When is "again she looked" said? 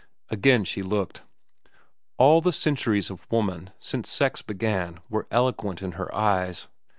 0.29-1.21